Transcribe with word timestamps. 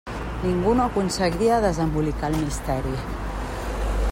Ningú 0.43 0.71
no 0.79 0.85
aconseguia 0.85 1.59
desembolicar 1.65 2.31
el 2.33 2.41
misteri. 2.47 2.95